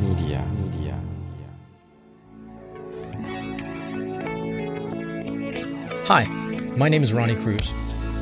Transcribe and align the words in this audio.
Media. 0.00 0.44
Media. 0.60 1.00
Hi, 6.06 6.26
my 6.76 6.88
name 6.88 7.02
is 7.02 7.12
Ronnie 7.12 7.36
Cruz. 7.36 7.72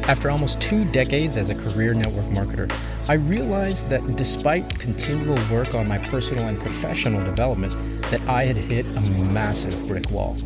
After 0.07 0.31
almost 0.31 0.61
two 0.61 0.85
decades 0.87 1.37
as 1.39 1.49
a 1.49 1.55
career 1.55 1.95
network 1.95 2.27
marketer, 2.27 2.71
I 3.09 3.15
realized 3.15 3.89
that 3.89 4.17
despite 4.17 4.79
continual 4.79 5.39
work 5.51 5.75
on 5.75 5.89
my 5.89 5.99
personal 5.99 6.47
and 6.47 6.61
professional 6.61 7.25
development, 7.25 7.73
that 8.11 8.21
I 8.29 8.45
had 8.45 8.57
hit 8.57 8.85
a 8.85 9.01
massive 9.01 9.87
brick 9.87 10.11
wall. 10.11 10.37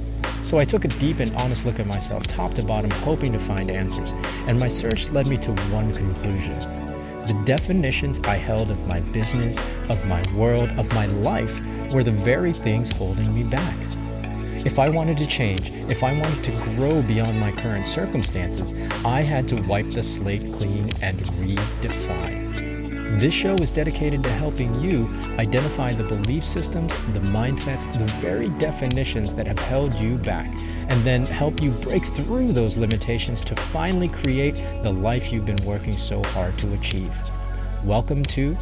So 0.43 0.59
I 0.59 0.65
took 0.65 0.85
a 0.85 0.89
deep 0.89 1.19
and 1.19 1.35
honest 1.35 1.67
look 1.67 1.81
at 1.81 1.87
myself, 1.87 2.27
top 2.29 2.55
to 2.55 2.63
bottom, 2.63 2.91
hoping 2.91 3.33
to 3.33 3.39
find 3.41 3.71
answers, 3.71 4.13
and 4.47 4.59
my 4.61 4.69
search 4.69 5.11
led 5.11 5.27
me 5.27 5.37
to 5.39 5.53
one 5.73 5.93
conclusion. 5.93 6.88
The 7.29 7.35
definitions 7.45 8.21
I 8.21 8.37
held 8.37 8.71
of 8.71 8.89
my 8.89 9.01
business, 9.01 9.61
of 9.91 10.03
my 10.07 10.23
world, 10.33 10.71
of 10.79 10.91
my 10.95 11.05
life 11.09 11.61
were 11.93 12.03
the 12.03 12.11
very 12.11 12.55
things 12.55 12.91
holding 12.91 13.35
me 13.35 13.43
back. 13.43 13.77
If 14.65 14.79
I 14.79 14.89
wanted 14.89 15.19
to 15.19 15.27
change, 15.27 15.71
if 15.91 16.03
I 16.03 16.19
wanted 16.19 16.43
to 16.45 16.53
grow 16.75 17.03
beyond 17.03 17.39
my 17.39 17.53
current 17.53 17.87
circumstances, 17.87 18.73
I 19.05 19.21
had 19.21 19.47
to 19.49 19.61
wipe 19.61 19.91
the 19.91 20.03
slate 20.03 20.55
clean 20.55 20.89
and 21.03 21.19
redefine. 21.19 22.68
This 23.13 23.33
show 23.33 23.55
is 23.55 23.73
dedicated 23.73 24.23
to 24.23 24.29
helping 24.29 24.73
you 24.81 25.09
identify 25.39 25.95
the 25.95 26.05
belief 26.05 26.45
systems, 26.45 26.95
the 27.15 27.21
mindsets, 27.21 27.91
the 27.91 28.05
very 28.21 28.51
definitions 28.61 29.35
that 29.35 29.47
have 29.47 29.59
held 29.59 29.99
you 29.99 30.19
back, 30.19 30.53
and 30.91 31.03
then 31.05 31.25
help 31.25 31.63
you 31.63 31.71
break 31.71 32.05
through 32.05 32.53
those 32.53 32.77
limitations 32.77 33.41
to 33.41 33.57
finally 33.57 34.09
create 34.09 34.57
the 34.83 34.93
life 34.93 35.33
you've 35.33 35.47
been 35.47 35.65
working 35.65 35.95
so 35.95 36.23
hard 36.23 36.57
to 36.59 36.71
achieve. 36.75 37.17
Welcome 37.83 38.25
to 38.25 38.53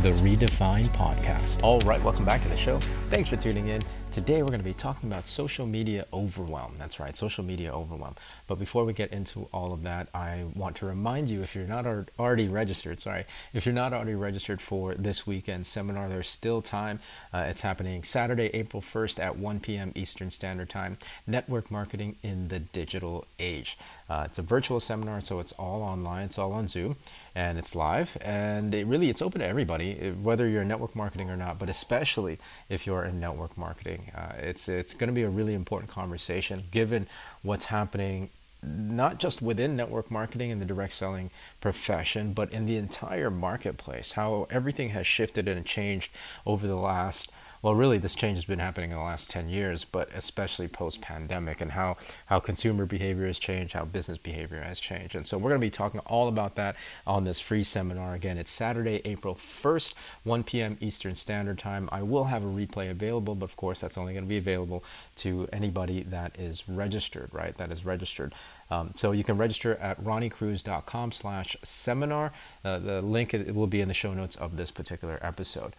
the 0.00 0.12
Redefine 0.22 0.86
Podcast. 0.90 1.60
All 1.64 1.80
right, 1.80 2.02
welcome 2.04 2.24
back 2.24 2.40
to 2.44 2.48
the 2.48 2.56
show. 2.56 2.78
Thanks 3.10 3.28
for 3.28 3.34
tuning 3.34 3.66
in. 3.66 3.82
Today 4.10 4.42
we're 4.42 4.48
going 4.48 4.58
to 4.58 4.64
be 4.64 4.74
talking 4.74 5.12
about 5.12 5.26
social 5.26 5.66
media 5.66 6.06
overwhelm. 6.12 6.74
That's 6.78 6.98
right, 6.98 7.14
social 7.14 7.44
media 7.44 7.72
overwhelm. 7.72 8.16
But 8.46 8.58
before 8.58 8.84
we 8.84 8.94
get 8.94 9.12
into 9.12 9.48
all 9.52 9.72
of 9.72 9.82
that, 9.82 10.08
I 10.14 10.46
want 10.56 10.76
to 10.76 10.86
remind 10.86 11.28
you 11.28 11.42
if 11.42 11.54
you're 11.54 11.66
not 11.66 11.86
already 12.18 12.48
registered, 12.48 13.00
sorry, 13.00 13.26
if 13.52 13.66
you're 13.66 13.74
not 13.74 13.92
already 13.92 14.14
registered 14.14 14.62
for 14.62 14.94
this 14.94 15.26
weekend 15.26 15.66
seminar, 15.66 16.08
there's 16.08 16.28
still 16.28 16.62
time. 16.62 17.00
Uh, 17.32 17.44
it's 17.48 17.60
happening 17.60 18.02
Saturday, 18.02 18.46
April 18.54 18.82
1st 18.82 19.20
at 19.20 19.38
1 19.38 19.60
p.m. 19.60 19.92
Eastern 19.94 20.30
Standard 20.30 20.70
Time. 20.70 20.96
Network 21.26 21.70
marketing 21.70 22.16
in 22.22 22.48
the 22.48 22.58
digital 22.58 23.26
age. 23.38 23.78
Uh, 24.08 24.24
it's 24.26 24.38
a 24.38 24.42
virtual 24.42 24.80
seminar, 24.80 25.20
so 25.20 25.38
it's 25.38 25.52
all 25.52 25.82
online. 25.82 26.24
It's 26.24 26.38
all 26.38 26.52
on 26.52 26.66
Zoom, 26.66 26.96
and 27.34 27.58
it's 27.58 27.74
live. 27.76 28.16
And 28.22 28.74
it 28.74 28.86
really, 28.86 29.10
it's 29.10 29.20
open 29.20 29.42
to 29.42 29.46
everybody, 29.46 30.10
whether 30.22 30.48
you're 30.48 30.62
in 30.62 30.68
network 30.68 30.96
marketing 30.96 31.28
or 31.28 31.36
not. 31.36 31.58
But 31.58 31.68
especially 31.68 32.38
if 32.70 32.86
you're 32.86 33.04
in 33.04 33.20
network 33.20 33.56
marketing, 33.58 33.97
uh, 34.14 34.32
it's 34.38 34.68
it's 34.68 34.94
going 34.94 35.08
to 35.08 35.14
be 35.14 35.22
a 35.22 35.30
really 35.30 35.54
important 35.54 35.90
conversation 35.90 36.64
given 36.70 37.06
what's 37.42 37.66
happening 37.66 38.30
not 38.62 39.18
just 39.18 39.40
within 39.40 39.76
network 39.76 40.10
marketing 40.10 40.50
and 40.50 40.60
the 40.60 40.66
direct 40.66 40.92
selling 40.92 41.30
profession, 41.60 42.32
but 42.32 42.52
in 42.52 42.66
the 42.66 42.76
entire 42.76 43.30
marketplace. 43.30 44.12
How 44.12 44.48
everything 44.50 44.90
has 44.90 45.06
shifted 45.06 45.46
and 45.46 45.64
changed 45.64 46.10
over 46.44 46.66
the 46.66 46.76
last 46.76 47.30
well, 47.62 47.74
really, 47.74 47.98
this 47.98 48.14
change 48.14 48.38
has 48.38 48.44
been 48.44 48.58
happening 48.58 48.90
in 48.90 48.96
the 48.96 49.02
last 49.02 49.30
10 49.30 49.48
years, 49.48 49.84
but 49.84 50.08
especially 50.14 50.68
post 50.68 51.00
pandemic, 51.00 51.60
and 51.60 51.72
how, 51.72 51.96
how 52.26 52.38
consumer 52.40 52.86
behavior 52.86 53.26
has 53.26 53.38
changed, 53.38 53.72
how 53.72 53.84
business 53.84 54.18
behavior 54.18 54.62
has 54.62 54.78
changed. 54.78 55.14
And 55.14 55.26
so, 55.26 55.38
we're 55.38 55.50
going 55.50 55.60
to 55.60 55.66
be 55.66 55.70
talking 55.70 56.00
all 56.00 56.28
about 56.28 56.54
that 56.56 56.76
on 57.06 57.24
this 57.24 57.40
free 57.40 57.64
seminar. 57.64 58.14
Again, 58.14 58.38
it's 58.38 58.50
Saturday, 58.50 59.00
April 59.04 59.34
1st, 59.34 59.94
1 60.24 60.44
p.m. 60.44 60.78
Eastern 60.80 61.14
Standard 61.14 61.58
Time. 61.58 61.88
I 61.90 62.02
will 62.02 62.24
have 62.24 62.42
a 62.42 62.46
replay 62.46 62.90
available, 62.90 63.34
but 63.34 63.44
of 63.44 63.56
course, 63.56 63.80
that's 63.80 63.98
only 63.98 64.12
going 64.12 64.24
to 64.24 64.28
be 64.28 64.38
available 64.38 64.84
to 65.16 65.48
anybody 65.52 66.02
that 66.04 66.38
is 66.38 66.68
registered, 66.68 67.28
right? 67.32 67.56
That 67.56 67.72
is 67.72 67.84
registered. 67.84 68.34
Um, 68.70 68.92
so 68.96 69.12
you 69.12 69.24
can 69.24 69.38
register 69.38 69.76
at 69.76 70.02
ronniecruz.com 70.02 71.12
slash 71.12 71.56
seminar. 71.62 72.32
Uh, 72.64 72.78
the 72.78 73.00
link 73.00 73.34
will 73.54 73.66
be 73.66 73.80
in 73.80 73.88
the 73.88 73.94
show 73.94 74.14
notes 74.14 74.36
of 74.36 74.56
this 74.56 74.70
particular 74.70 75.18
episode. 75.22 75.74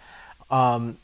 Um, 0.50 0.98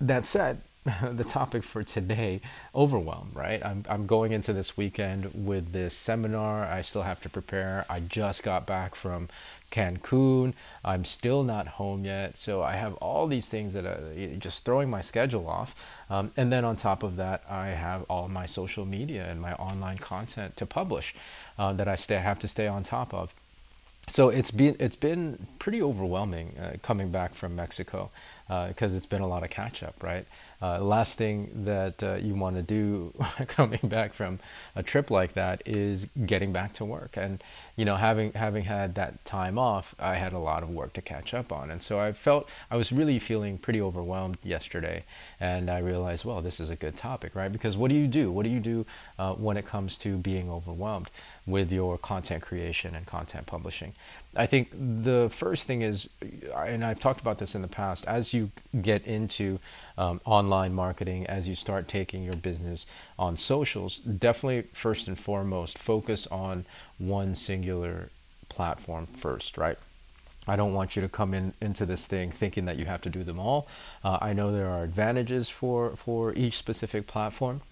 that 0.00 0.26
said, 0.26 0.62
the 1.02 1.24
topic 1.24 1.62
for 1.62 1.82
today 1.82 2.40
overwhelm 2.74 3.30
right? 3.34 3.64
I'm, 3.64 3.84
I'm 3.88 4.06
going 4.06 4.32
into 4.32 4.54
this 4.54 4.78
weekend 4.78 5.30
with 5.34 5.72
this 5.72 5.94
seminar 5.94 6.64
i 6.64 6.80
still 6.80 7.02
have 7.02 7.20
to 7.20 7.28
prepare. 7.28 7.84
I 7.90 8.00
just 8.00 8.42
got 8.42 8.66
back 8.66 8.94
from 8.94 9.28
cancun. 9.70 10.54
I'm 10.82 11.04
still 11.04 11.42
not 11.44 11.68
home 11.68 12.06
yet. 12.06 12.38
So 12.38 12.62
i 12.62 12.72
have 12.72 12.94
all 12.94 13.26
these 13.26 13.46
things 13.46 13.74
that 13.74 13.84
are 13.84 14.36
just 14.38 14.64
throwing 14.64 14.88
my 14.88 15.02
schedule 15.02 15.46
off. 15.46 15.86
Um, 16.08 16.32
and 16.36 16.50
then 16.50 16.64
on 16.64 16.76
top 16.76 17.02
of 17.02 17.16
that 17.16 17.44
i 17.48 17.68
have 17.68 18.04
all 18.08 18.28
my 18.28 18.46
social 18.46 18.86
media 18.86 19.26
and 19.28 19.40
my 19.40 19.52
online 19.54 19.98
content 19.98 20.56
to 20.56 20.64
publish 20.64 21.14
uh, 21.58 21.74
that 21.74 21.88
i 21.88 21.96
stay, 21.96 22.16
have 22.16 22.38
to 22.38 22.48
stay 22.48 22.66
on 22.66 22.82
top 22.82 23.12
of 23.12 23.34
so 24.08 24.28
it's 24.28 24.50
been 24.50 24.76
it's 24.80 24.96
been 24.96 25.46
pretty 25.58 25.82
overwhelming 25.82 26.56
uh, 26.58 26.76
coming 26.82 27.10
back 27.10 27.34
from 27.34 27.54
Mexico 27.54 28.10
because 28.48 28.92
uh, 28.92 28.96
it's 28.96 29.06
been 29.06 29.20
a 29.20 29.28
lot 29.28 29.44
of 29.44 29.50
catch 29.50 29.82
up, 29.82 30.02
right? 30.02 30.26
Uh, 30.62 30.78
last 30.78 31.16
thing 31.16 31.50
that 31.54 32.02
uh, 32.02 32.14
you 32.14 32.34
want 32.34 32.56
to 32.56 32.62
do 32.62 33.14
coming 33.46 33.80
back 33.84 34.12
from 34.12 34.38
a 34.76 34.82
trip 34.82 35.10
like 35.10 35.32
that 35.32 35.62
is 35.64 36.06
getting 36.26 36.52
back 36.52 36.72
to 36.74 36.84
work, 36.84 37.16
and 37.16 37.42
you 37.76 37.84
know 37.84 37.96
having 37.96 38.32
having 38.32 38.64
had 38.64 38.94
that 38.94 39.24
time 39.24 39.58
off, 39.58 39.94
I 39.98 40.16
had 40.16 40.32
a 40.32 40.38
lot 40.38 40.62
of 40.62 40.70
work 40.70 40.92
to 40.94 41.02
catch 41.02 41.32
up 41.32 41.52
on, 41.52 41.70
and 41.70 41.82
so 41.82 41.98
I 41.98 42.12
felt 42.12 42.48
I 42.70 42.76
was 42.76 42.92
really 42.92 43.18
feeling 43.18 43.58
pretty 43.58 43.80
overwhelmed 43.80 44.38
yesterday, 44.42 45.04
and 45.40 45.70
I 45.70 45.78
realized, 45.78 46.24
well, 46.24 46.42
this 46.42 46.60
is 46.60 46.70
a 46.70 46.76
good 46.76 46.96
topic, 46.96 47.34
right? 47.34 47.50
Because 47.50 47.76
what 47.76 47.88
do 47.88 47.94
you 47.96 48.06
do? 48.06 48.30
What 48.30 48.44
do 48.44 48.50
you 48.50 48.60
do 48.60 48.86
uh, 49.18 49.34
when 49.34 49.56
it 49.56 49.66
comes 49.66 49.96
to 49.98 50.16
being 50.16 50.50
overwhelmed? 50.50 51.10
with 51.50 51.72
your 51.72 51.98
content 51.98 52.42
creation 52.42 52.94
and 52.94 53.06
content 53.06 53.46
publishing. 53.46 53.92
I 54.36 54.46
think 54.46 54.70
the 54.72 55.28
first 55.32 55.66
thing 55.66 55.82
is, 55.82 56.08
and 56.54 56.84
I've 56.84 57.00
talked 57.00 57.20
about 57.20 57.38
this 57.38 57.56
in 57.56 57.62
the 57.62 57.68
past, 57.68 58.06
as 58.06 58.32
you 58.32 58.52
get 58.80 59.04
into 59.04 59.58
um, 59.98 60.20
online 60.24 60.72
marketing, 60.72 61.26
as 61.26 61.48
you 61.48 61.56
start 61.56 61.88
taking 61.88 62.22
your 62.22 62.34
business 62.34 62.86
on 63.18 63.36
socials, 63.36 63.98
definitely 63.98 64.70
first 64.72 65.08
and 65.08 65.18
foremost, 65.18 65.78
focus 65.78 66.28
on 66.28 66.64
one 66.98 67.34
singular 67.34 68.10
platform 68.48 69.06
first, 69.06 69.58
right? 69.58 69.78
I 70.46 70.56
don't 70.56 70.74
want 70.74 70.96
you 70.96 71.02
to 71.02 71.08
come 71.08 71.34
in 71.34 71.52
into 71.60 71.84
this 71.84 72.06
thing 72.06 72.30
thinking 72.30 72.64
that 72.66 72.76
you 72.76 72.84
have 72.84 73.00
to 73.02 73.10
do 73.10 73.24
them 73.24 73.38
all. 73.38 73.66
Uh, 74.04 74.18
I 74.20 74.32
know 74.32 74.52
there 74.52 74.70
are 74.70 74.84
advantages 74.84 75.48
for 75.48 75.96
for 75.96 76.32
each 76.34 76.56
specific 76.56 77.06
platform. 77.06 77.62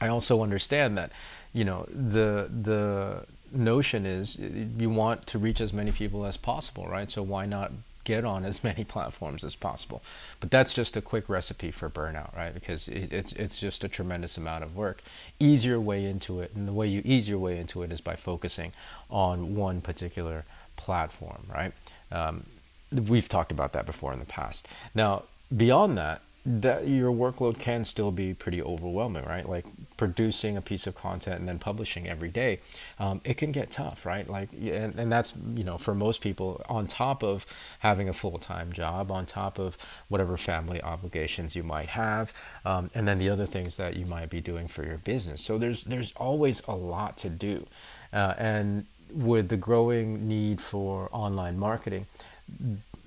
I 0.00 0.08
also 0.08 0.42
understand 0.42 0.96
that 0.96 1.12
you 1.52 1.64
know 1.64 1.86
the 1.88 2.48
the 2.50 3.26
notion 3.54 4.06
is 4.06 4.38
you 4.38 4.90
want 4.90 5.26
to 5.28 5.38
reach 5.38 5.60
as 5.60 5.72
many 5.72 5.92
people 5.92 6.24
as 6.24 6.36
possible 6.36 6.86
right? 6.86 7.10
So 7.10 7.22
why 7.22 7.46
not 7.46 7.72
get 8.04 8.24
on 8.24 8.44
as 8.44 8.62
many 8.70 8.84
platforms 8.84 9.44
as 9.44 9.54
possible? 9.54 10.02
But 10.40 10.50
that's 10.50 10.72
just 10.72 10.96
a 10.96 11.00
quick 11.00 11.28
recipe 11.28 11.70
for 11.70 11.88
burnout 11.88 12.36
right? 12.36 12.52
Because 12.52 12.88
it, 12.88 13.12
it's 13.12 13.32
it's 13.32 13.58
just 13.58 13.84
a 13.84 13.88
tremendous 13.88 14.36
amount 14.36 14.64
of 14.64 14.76
work. 14.76 15.02
Easier 15.38 15.80
way 15.80 16.04
into 16.04 16.40
it 16.40 16.52
and 16.54 16.68
the 16.68 16.72
way 16.72 16.86
you 16.86 17.02
ease 17.04 17.28
your 17.28 17.38
way 17.38 17.58
into 17.58 17.82
it 17.82 17.92
is 17.92 18.00
by 18.00 18.16
focusing 18.16 18.72
on 19.10 19.54
one 19.54 19.80
particular 19.80 20.44
platform 20.76 21.46
right? 21.52 21.72
Um, 22.10 22.44
we've 22.92 23.28
talked 23.28 23.50
about 23.50 23.72
that 23.72 23.86
before 23.86 24.12
in 24.12 24.18
the 24.18 24.26
past. 24.26 24.68
Now 24.94 25.24
beyond 25.54 25.96
that 25.98 26.20
that 26.46 26.86
your 26.86 27.10
workload 27.10 27.58
can 27.58 27.84
still 27.84 28.12
be 28.12 28.34
pretty 28.34 28.62
overwhelming, 28.62 29.24
right? 29.24 29.48
Like 29.48 29.64
producing 29.96 30.56
a 30.56 30.62
piece 30.62 30.86
of 30.86 30.94
content 30.94 31.38
and 31.38 31.48
then 31.48 31.58
publishing 31.58 32.08
every 32.08 32.28
day, 32.28 32.60
um, 32.98 33.20
it 33.24 33.36
can 33.36 33.52
get 33.52 33.70
tough, 33.70 34.04
right? 34.04 34.28
Like, 34.28 34.48
and, 34.52 34.98
and 34.98 35.10
that's 35.10 35.34
you 35.54 35.64
know 35.64 35.78
for 35.78 35.94
most 35.94 36.20
people 36.20 36.64
on 36.68 36.86
top 36.86 37.22
of 37.22 37.46
having 37.80 38.08
a 38.08 38.12
full 38.12 38.38
time 38.38 38.72
job, 38.72 39.10
on 39.10 39.26
top 39.26 39.58
of 39.58 39.76
whatever 40.08 40.36
family 40.36 40.82
obligations 40.82 41.54
you 41.54 41.62
might 41.62 41.88
have, 41.88 42.32
um, 42.64 42.90
and 42.94 43.06
then 43.06 43.18
the 43.18 43.28
other 43.28 43.46
things 43.46 43.76
that 43.76 43.96
you 43.96 44.06
might 44.06 44.30
be 44.30 44.40
doing 44.40 44.68
for 44.68 44.84
your 44.84 44.98
business. 44.98 45.40
So 45.42 45.58
there's 45.58 45.84
there's 45.84 46.12
always 46.16 46.62
a 46.66 46.74
lot 46.74 47.16
to 47.18 47.28
do, 47.28 47.66
uh, 48.12 48.34
and 48.38 48.86
with 49.12 49.48
the 49.48 49.56
growing 49.56 50.26
need 50.26 50.60
for 50.60 51.08
online 51.12 51.58
marketing 51.58 52.06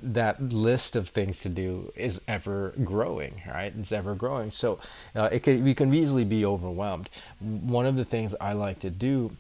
that 0.02 0.42
list 0.42 0.96
of 0.96 1.10
things 1.10 1.42
to 1.42 1.50
do 1.50 1.92
is 1.96 2.22
ever 2.28 2.74
growing, 2.84 3.42
right? 3.48 3.74
It's 3.78 3.92
ever 3.92 4.16
growing. 4.16 4.52
So 4.52 4.80
uh, 5.16 5.30
it 5.32 5.44
can, 5.44 5.64
we 5.64 5.74
can 5.74 5.94
easily 5.94 6.24
be 6.24 6.46
overwhelmed. 6.46 7.10
One 7.40 7.86
of 7.86 7.96
the 7.96 8.06
things 8.06 8.36
I 8.40 8.54
like 8.54 8.80
to 8.80 8.90
do 8.90 9.36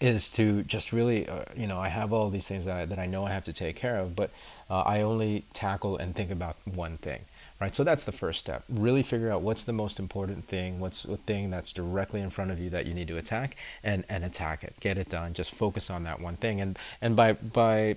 is 0.00 0.32
to 0.32 0.62
just 0.62 0.92
really, 0.92 1.28
uh, 1.28 1.44
you 1.56 1.66
know, 1.66 1.78
I 1.78 1.88
have 1.88 2.12
all 2.12 2.30
these 2.30 2.48
things 2.48 2.64
that 2.64 2.76
I, 2.76 2.84
that 2.86 2.98
I 2.98 3.06
know 3.06 3.26
I 3.26 3.32
have 3.32 3.44
to 3.44 3.52
take 3.52 3.76
care 3.76 3.98
of, 3.98 4.16
but 4.16 4.30
uh, 4.70 4.80
I 4.82 5.02
only 5.02 5.44
tackle 5.52 5.96
and 5.96 6.14
think 6.14 6.30
about 6.30 6.56
one 6.64 6.96
thing, 6.98 7.20
right? 7.60 7.74
So 7.74 7.84
that's 7.84 8.04
the 8.04 8.12
first 8.12 8.40
step. 8.40 8.64
Really 8.68 9.02
figure 9.02 9.30
out 9.30 9.42
what's 9.42 9.64
the 9.64 9.72
most 9.72 9.98
important 9.98 10.46
thing, 10.46 10.80
what's 10.80 11.02
the 11.02 11.18
thing 11.18 11.50
that's 11.50 11.72
directly 11.72 12.20
in 12.20 12.30
front 12.30 12.50
of 12.50 12.58
you 12.58 12.70
that 12.70 12.86
you 12.86 12.94
need 12.94 13.08
to 13.08 13.16
attack, 13.16 13.56
and 13.84 14.04
and 14.08 14.24
attack 14.24 14.64
it, 14.64 14.74
get 14.80 14.98
it 14.98 15.08
done. 15.08 15.34
Just 15.34 15.54
focus 15.54 15.90
on 15.90 16.04
that 16.04 16.20
one 16.20 16.36
thing, 16.36 16.60
and 16.60 16.78
and 17.00 17.14
by 17.14 17.34
by 17.34 17.96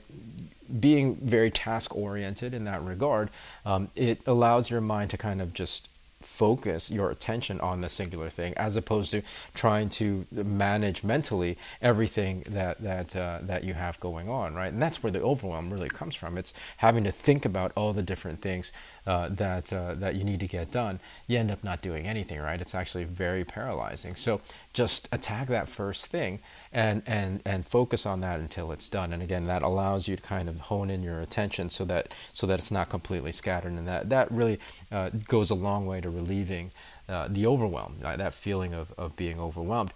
being 0.79 1.15
very 1.15 1.51
task 1.51 1.95
oriented 1.95 2.53
in 2.53 2.63
that 2.65 2.83
regard, 2.83 3.29
um, 3.65 3.89
it 3.95 4.21
allows 4.25 4.69
your 4.69 4.81
mind 4.81 5.09
to 5.11 5.17
kind 5.17 5.41
of 5.41 5.53
just 5.53 5.87
focus 6.23 6.89
your 6.89 7.09
attention 7.09 7.59
on 7.61 7.81
the 7.81 7.89
singular 7.89 8.29
thing 8.29 8.53
as 8.55 8.75
opposed 8.75 9.11
to 9.11 9.21
trying 9.53 9.89
to 9.89 10.25
manage 10.31 11.03
mentally 11.03 11.57
everything 11.81 12.43
that 12.47 12.81
that 12.81 13.15
uh, 13.15 13.39
that 13.41 13.63
you 13.63 13.73
have 13.73 13.99
going 13.99 14.29
on 14.29 14.53
right 14.55 14.71
and 14.71 14.81
that's 14.81 15.03
where 15.03 15.11
the 15.11 15.21
overwhelm 15.21 15.71
really 15.71 15.89
comes 15.89 16.15
from 16.15 16.37
it's 16.37 16.53
having 16.77 17.03
to 17.03 17.11
think 17.11 17.45
about 17.45 17.71
all 17.75 17.93
the 17.93 18.01
different 18.01 18.41
things 18.41 18.71
uh, 19.05 19.29
that 19.29 19.73
uh, 19.73 19.93
that 19.95 20.15
you 20.15 20.23
need 20.23 20.39
to 20.39 20.47
get 20.47 20.71
done 20.71 20.99
you 21.27 21.37
end 21.37 21.51
up 21.51 21.63
not 21.63 21.81
doing 21.81 22.07
anything 22.07 22.39
right? 22.43 22.61
It's 22.61 22.75
actually 22.75 23.05
very 23.05 23.43
paralyzing. 23.43 24.15
So 24.15 24.41
just 24.73 25.07
attack 25.11 25.47
that 25.47 25.69
first 25.69 26.05
thing 26.05 26.39
and 26.71 27.01
and 27.05 27.41
and 27.45 27.65
focus 27.65 28.05
on 28.05 28.21
that 28.21 28.39
until 28.39 28.71
it's 28.71 28.89
done. 28.89 29.13
And 29.13 29.23
again 29.23 29.45
that 29.45 29.61
allows 29.61 30.07
you 30.07 30.15
to 30.15 30.21
kind 30.21 30.49
of 30.49 30.59
hone 30.59 30.89
in 30.89 31.01
your 31.01 31.21
attention 31.21 31.69
so 31.69 31.85
that 31.85 32.13
so 32.33 32.45
that 32.47 32.59
it's 32.59 32.71
not 32.71 32.89
completely 32.89 33.31
scattered. 33.31 33.71
And 33.71 33.87
that 33.87 34.09
that 34.09 34.31
really 34.31 34.59
uh, 34.91 35.09
goes 35.27 35.49
a 35.49 35.55
long 35.55 35.85
way 35.85 36.01
to 36.01 36.09
relieving 36.09 36.71
uh, 37.09 37.27
the 37.29 37.45
overwhelm 37.45 37.97
that 38.01 38.33
feeling 38.33 38.73
of, 38.73 38.93
of 38.97 39.15
being 39.15 39.39
overwhelmed. 39.39 39.93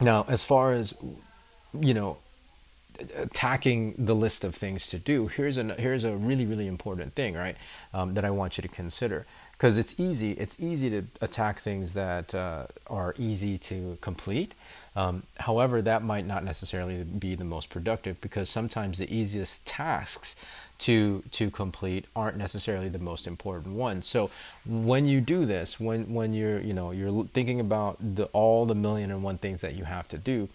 Now 0.00 0.24
as 0.28 0.44
far 0.44 0.72
as 0.72 0.94
you 1.80 1.94
know 1.94 2.18
attacking 3.16 3.94
the 3.98 4.14
list 4.14 4.44
of 4.44 4.54
things 4.54 4.88
to 4.88 4.98
do 4.98 5.28
here's 5.28 5.56
a 5.56 5.64
here's 5.74 6.04
a 6.04 6.16
really 6.16 6.46
really 6.46 6.66
important 6.66 7.14
thing 7.14 7.34
right 7.34 7.56
um, 7.94 8.14
that 8.14 8.24
i 8.24 8.30
want 8.30 8.58
you 8.58 8.62
to 8.62 8.68
consider 8.68 9.26
because 9.52 9.78
it's 9.78 9.98
easy 9.98 10.32
it's 10.32 10.58
easy 10.60 10.90
to 10.90 11.02
attack 11.20 11.58
things 11.58 11.94
that 11.94 12.34
uh, 12.34 12.66
are 12.88 13.14
easy 13.18 13.56
to 13.58 13.96
complete 14.00 14.54
um, 14.94 15.22
however, 15.38 15.80
that 15.82 16.02
might 16.02 16.26
not 16.26 16.44
necessarily 16.44 17.02
be 17.02 17.34
the 17.34 17.44
most 17.44 17.70
productive 17.70 18.20
because 18.20 18.50
sometimes 18.50 18.98
the 18.98 19.14
easiest 19.14 19.64
tasks 19.64 20.36
to 20.78 21.22
to 21.30 21.50
complete 21.50 22.06
aren't 22.16 22.36
necessarily 22.36 22.88
the 22.88 22.98
most 22.98 23.26
important 23.26 23.74
ones. 23.74 24.06
So 24.06 24.30
when 24.66 25.06
you 25.06 25.20
do 25.20 25.46
this, 25.46 25.80
when 25.80 26.12
when 26.12 26.34
you're 26.34 26.60
you 26.60 26.74
know 26.74 26.90
you're 26.90 27.24
thinking 27.32 27.60
about 27.60 27.96
the 28.16 28.24
all 28.32 28.66
the 28.66 28.74
million 28.74 29.10
and 29.10 29.22
one 29.22 29.38
things 29.38 29.60
that 29.62 29.76
you 29.76 29.84
have 29.84 30.08
to 30.08 30.18
do, 30.18 30.48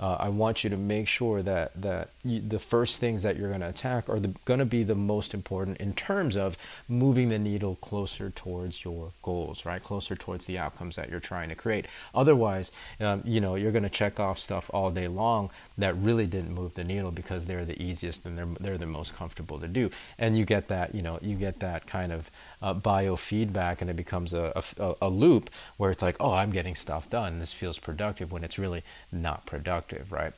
uh, 0.00 0.16
I 0.18 0.30
want 0.30 0.64
you 0.64 0.70
to 0.70 0.78
make 0.78 1.06
sure 1.06 1.42
that 1.42 1.80
that 1.80 2.08
you, 2.24 2.40
the 2.40 2.58
first 2.58 3.00
things 3.00 3.22
that 3.22 3.36
you're 3.36 3.50
going 3.50 3.60
to 3.60 3.68
attack 3.68 4.08
are 4.08 4.18
going 4.46 4.58
to 4.58 4.64
be 4.64 4.82
the 4.82 4.94
most 4.94 5.34
important 5.34 5.76
in 5.76 5.92
terms 5.92 6.36
of 6.36 6.56
moving 6.88 7.28
the 7.28 7.38
needle 7.38 7.76
closer 7.76 8.30
towards 8.30 8.82
your 8.82 9.12
goals, 9.22 9.66
right? 9.66 9.82
Closer 9.82 10.16
towards 10.16 10.46
the 10.46 10.58
outcomes 10.58 10.96
that 10.96 11.10
you're 11.10 11.20
trying 11.20 11.50
to 11.50 11.54
create. 11.54 11.86
Otherwise, 12.14 12.72
um, 12.98 13.22
you 13.26 13.40
know, 13.42 13.56
you're 13.56 13.72
going 13.72 13.82
to 13.82 13.90
check 13.90 14.18
off 14.18 14.38
stuff 14.38 14.70
all 14.72 14.90
day 14.90 15.06
long 15.06 15.50
that 15.76 15.94
really 15.96 16.26
didn't 16.26 16.54
move 16.54 16.74
the 16.74 16.84
needle 16.84 17.10
because 17.10 17.44
they're 17.44 17.66
the 17.66 17.80
easiest 17.80 18.24
and 18.24 18.38
they're 18.38 18.48
they're 18.58 18.78
the 18.78 18.86
most 18.86 19.14
comfortable 19.14 19.60
to 19.60 19.68
do, 19.68 19.90
and 20.18 20.36
you 20.38 20.46
get 20.46 20.68
that 20.68 20.94
you 20.94 21.02
know 21.02 21.18
you 21.20 21.36
get 21.36 21.60
that 21.60 21.86
kind 21.86 22.10
of 22.10 22.30
uh, 22.62 22.74
biofeedback 22.74 23.80
and 23.80 23.90
it 23.90 23.96
becomes 23.96 24.32
a, 24.32 24.62
a, 24.78 24.94
a 25.02 25.08
loop 25.08 25.50
where 25.76 25.90
it's 25.90 26.02
like, 26.02 26.16
oh, 26.20 26.32
I'm 26.32 26.50
getting 26.50 26.74
stuff 26.74 27.08
done. 27.08 27.38
This 27.38 27.52
feels 27.52 27.78
productive 27.78 28.32
when 28.32 28.44
it's 28.44 28.58
really 28.58 28.82
not 29.10 29.46
productive, 29.46 29.89
right? 30.10 30.32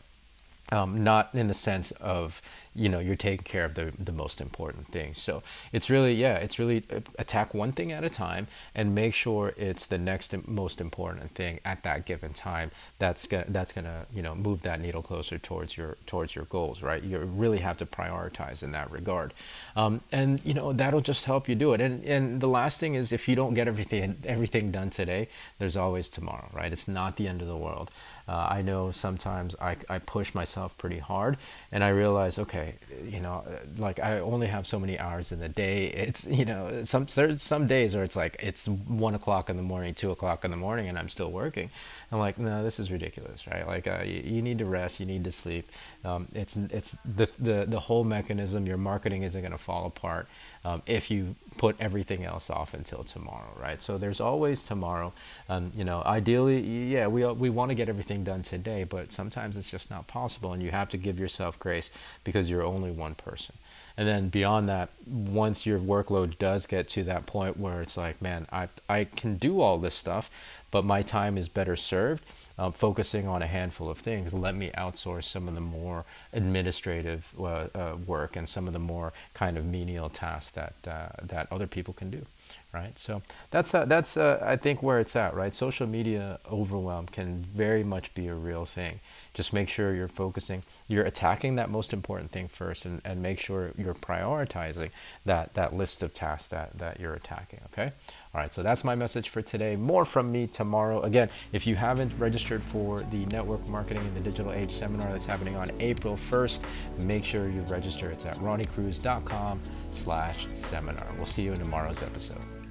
Um, 0.71 1.05
not 1.05 1.35
in 1.35 1.49
the 1.49 1.55
sense 1.55 1.91
of 1.93 2.41
you 2.75 2.89
know 2.89 2.99
you're 2.99 3.17
taking 3.17 3.45
care 3.45 3.65
of 3.65 3.75
the, 3.75 3.93
the 3.99 4.13
most 4.13 4.41
important 4.41 4.89
things. 4.89 5.19
So 5.19 5.43
it's 5.73 5.91
really 5.91 6.15
yeah 6.15 6.37
it's 6.37 6.59
really 6.59 6.85
uh, 6.91 7.01
attack 7.19 7.55
one 7.55 7.73
thing 7.73 7.93
at 7.93 8.05
a 8.05 8.11
time 8.11 8.47
and 8.75 8.95
make 8.95 9.15
sure 9.15 9.53
it's 9.57 9.87
the 9.87 9.99
next 9.99 10.35
most 10.47 10.81
important 10.81 11.33
thing 11.35 11.61
at 11.65 11.83
that 11.83 12.07
given 12.07 12.33
time 12.33 12.71
that's 12.99 13.27
gonna 13.27 13.45
that's 13.49 13.73
gonna 13.73 14.07
you 14.15 14.23
know 14.23 14.35
move 14.35 14.63
that 14.63 14.81
needle 14.81 15.03
closer 15.03 15.39
towards 15.39 15.77
your 15.77 15.97
towards 16.07 16.35
your 16.35 16.47
goals 16.47 16.83
right? 16.83 17.03
You 17.03 17.19
really 17.19 17.59
have 17.59 17.77
to 17.79 17.87
prioritize 17.87 18.63
in 18.63 18.73
that 18.73 18.91
regard. 18.91 19.35
Um, 19.77 20.01
and 20.11 20.41
you 20.45 20.55
know 20.55 20.73
that'll 20.73 21.01
just 21.01 21.25
help 21.25 21.49
you 21.49 21.55
do 21.55 21.73
it. 21.73 21.81
And 21.81 22.05
and 22.05 22.41
the 22.41 22.49
last 22.49 22.81
thing 22.81 22.95
is 22.95 23.13
if 23.13 23.29
you 23.29 23.37
don't 23.37 23.55
get 23.55 23.69
everything 23.69 24.17
everything 24.25 24.71
done 24.71 24.91
today 24.91 25.29
there's 25.59 25.77
always 25.77 26.09
tomorrow 26.09 26.49
right? 26.53 26.73
It's 26.73 26.89
not 26.89 27.17
the 27.17 27.29
end 27.29 27.43
of 27.43 27.49
the 27.49 27.57
world. 27.57 27.91
Uh, 28.29 28.47
I 28.51 28.63
know 28.63 28.91
sometimes 28.93 29.57
I, 29.61 29.77
I 29.89 29.99
push 29.99 30.35
myself 30.35 30.77
pretty 30.79 30.99
hard 30.99 31.37
and 31.71 31.83
I 31.83 31.89
realize, 31.89 32.39
okay, 32.63 32.75
you 33.05 33.21
know, 33.21 33.45
like 33.77 34.01
I 34.01 34.21
only 34.21 34.47
have 34.47 34.67
so 34.67 34.79
many 34.79 34.99
hours 34.99 35.33
in 35.33 35.41
the 35.41 35.49
day. 35.49 35.87
It's, 35.87 36.27
you 36.27 36.45
know, 36.45 36.85
some, 36.85 37.07
there's 37.15 37.43
some 37.43 37.67
days 37.67 37.95
where 37.95 38.05
it's 38.05 38.17
like, 38.17 38.37
it's 38.41 38.67
one 38.67 39.15
o'clock 39.15 39.51
in 39.51 39.57
the 39.57 39.63
morning, 39.63 39.95
two 39.95 40.11
o'clock 40.11 40.45
in 40.45 40.51
the 40.51 40.57
morning, 40.57 40.89
and 40.89 40.99
I'm 40.99 41.09
still 41.09 41.31
working. 41.31 41.71
I'm 42.11 42.19
like, 42.19 42.39
no, 42.39 42.63
this 42.63 42.79
is 42.79 42.91
ridiculous, 42.91 43.47
right? 43.47 43.67
Like, 43.67 43.87
uh, 43.87 44.03
you, 44.05 44.23
you, 44.25 44.43
need 44.43 44.59
to 44.59 44.65
rest, 44.65 45.01
you 45.01 45.07
need 45.07 45.25
to 45.25 45.33
sleep. 45.33 45.71
Um, 46.05 46.29
it's, 46.35 46.57
it's 46.57 46.97
the, 47.05 47.29
the, 47.39 47.67
the 47.67 47.81
whole 47.81 48.05
mechanism, 48.05 48.67
your 48.67 48.79
marketing 48.79 49.23
isn't 49.23 49.41
going 49.41 49.53
to 49.53 49.59
fall 49.59 49.87
apart 49.87 50.27
um, 50.65 50.83
if 50.87 51.11
you 51.11 51.35
put 51.57 51.77
everything 51.81 52.25
else 52.25 52.51
off 52.51 52.75
until 52.75 53.05
tomorrow, 53.05 53.53
right? 53.61 53.81
So 53.81 53.99
there's 53.99 54.21
always 54.21 54.63
tomorrow. 54.65 55.13
Um, 55.49 55.73
you 55.75 55.85
know, 55.85 56.03
ideally, 56.05 56.61
yeah, 56.61 57.07
we, 57.07 57.25
we 57.33 57.51
want 57.51 57.71
to 57.71 57.75
get 57.75 57.89
everything 57.89 58.25
done 58.25 58.43
today, 58.43 58.85
but 58.85 59.13
sometimes 59.13 59.57
it's 59.57 59.71
just 59.71 59.91
not 59.91 60.07
possible, 60.07 60.53
and 60.53 60.63
you 60.63 60.71
have 60.71 60.89
to 60.91 60.97
give 60.97 61.19
yourself 61.19 61.59
grace 61.59 61.91
because 62.25 62.51
you're 62.51 62.65
only 62.65 62.91
one 62.91 63.15
person. 63.15 63.55
And 63.97 64.09
then 64.09 64.29
beyond 64.29 64.69
that, 64.69 64.91
once 65.07 65.67
your 65.67 65.79
workload 65.79 66.39
does 66.39 66.67
get 66.67 66.89
to 66.89 67.05
that 67.05 67.27
point 67.27 67.59
where 67.59 67.83
it's 67.83 67.97
like, 67.97 68.23
man, 68.23 68.47
I, 68.51 68.69
I 68.89 69.05
can 69.05 69.37
do 69.37 69.61
all 69.61 69.79
this 69.79 69.95
stuff, 69.95 70.31
but 70.71 70.85
my 70.85 71.03
time 71.03 71.37
is 71.37 71.49
better 71.49 71.77
served 71.77 72.25
um, 72.59 72.73
focusing 72.73 73.27
on 73.27 73.43
a 73.43 73.47
handful 73.47 73.91
of 73.91 73.99
things. 73.99 74.33
Let 74.33 74.55
me 74.55 74.71
outsource 74.77 75.25
some 75.25 75.49
of 75.49 75.55
the 75.55 75.61
more 75.61 76.05
administrative 76.33 77.27
uh, 77.39 77.69
uh, 77.75 77.97
work 78.07 78.37
and 78.37 78.49
some 78.49 78.67
of 78.67 78.73
the 78.73 78.79
more 78.79 79.13
kind 79.35 79.57
of 79.57 79.65
menial 79.65 80.09
tasks 80.09 80.53
that 80.53 80.75
uh, 80.87 81.09
that 81.23 81.49
other 81.51 81.67
people 81.67 81.95
can 81.95 82.11
do. 82.11 82.27
Right, 82.75 82.99
so 82.99 83.21
that's 83.51 83.75
uh, 83.75 83.85
that's 83.85 84.17
uh, 84.17 84.43
I 84.43 84.57
think 84.57 84.83
where 84.83 84.99
it's 84.99 85.15
at. 85.15 85.35
Right, 85.35 85.55
social 85.55 85.87
media 85.87 86.39
overwhelm 86.51 87.05
can 87.05 87.45
very 87.55 87.85
much 87.85 88.15
be 88.15 88.29
a 88.29 88.35
real 88.35 88.65
thing. 88.65 89.01
Just 89.35 89.53
make 89.53 89.69
sure 89.69 89.95
you're 89.95 90.09
focusing, 90.09 90.65
you're 90.89 91.05
attacking 91.05 91.57
that 91.57 91.69
most 91.69 91.93
important 91.93 92.31
thing 92.31 92.49
first, 92.49 92.87
and, 92.87 93.03
and 93.05 93.21
make 93.21 93.39
sure 93.39 93.73
you're 93.77 93.93
prioritizing 93.93 94.89
that 95.27 95.53
that 95.53 95.75
list 95.75 96.03
of 96.03 96.15
tasks 96.15 96.49
that 96.49 96.79
that 96.79 96.99
you're 96.99 97.13
attacking. 97.13 97.61
Okay. 97.75 97.93
All 98.35 98.41
right, 98.41 98.55
so 98.55 98.63
that's 98.63 98.85
my 98.85 98.95
message 98.95 99.29
for 99.29 99.43
today. 99.43 99.77
More 99.77 100.07
from 100.07 100.33
me 100.33 100.47
tomorrow. 100.47 101.03
Again, 101.03 101.29
if 101.53 101.67
you 101.67 101.77
haven't 101.77 102.19
registered 102.19 102.63
for 102.63 103.03
the 103.03 103.27
Network 103.27 103.69
Marketing 103.69 104.03
in 104.03 104.15
the 104.15 104.21
Digital 104.21 104.51
Age 104.51 104.73
seminar 104.73 105.13
that's 105.13 105.27
happening 105.27 105.57
on 105.57 105.71
April 105.81 106.17
1st, 106.17 106.61
make 107.01 107.27
sure 107.27 107.51
you 107.51 107.61
register. 107.63 108.11
It's 108.11 108.25
at 108.25 108.37
ronniecruz.com 108.37 109.61
slash 109.91 110.47
seminar. 110.55 111.07
We'll 111.19 111.27
see 111.27 111.43
you 111.43 111.53
in 111.53 111.59
tomorrow's 111.59 112.03
episode. 112.03 112.62